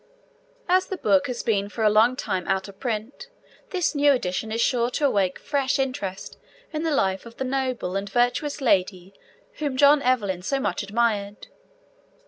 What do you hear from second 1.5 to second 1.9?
for a